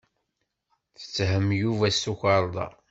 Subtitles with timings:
[0.97, 2.67] Tetthem Yuba s tukerḍa.